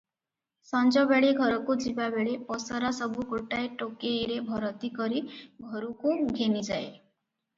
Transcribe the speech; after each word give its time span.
ସଞ୍ଜବେଳେ 0.67 1.27
ଘରକୁ 1.41 1.73
ଯିବାବେଳେ 1.83 2.31
ପସରା 2.47 2.89
ସବୁ 2.99 3.25
ଗୋଟାଏ 3.33 3.67
ଟୋକେଇରେ 3.81 4.37
ଭରତି 4.49 4.91
କରି 4.97 5.21
ଘରୁକୁ 5.75 6.15
ଘେନିଯାଏ। 6.41 6.89